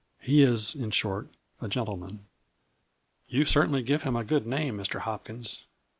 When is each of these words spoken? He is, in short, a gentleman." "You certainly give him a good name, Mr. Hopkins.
He 0.19 0.41
is, 0.41 0.73
in 0.73 0.89
short, 0.89 1.29
a 1.61 1.67
gentleman." 1.67 2.25
"You 3.27 3.45
certainly 3.45 3.83
give 3.83 4.01
him 4.01 4.15
a 4.15 4.23
good 4.23 4.47
name, 4.47 4.77
Mr. 4.79 5.01
Hopkins. 5.01 5.67